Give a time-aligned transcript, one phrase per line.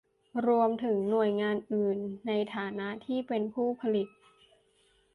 [0.47, 1.97] รวมถึงหน่วยงานอื่น
[2.27, 4.07] ในฐานะที่เป็นผู้ผลิต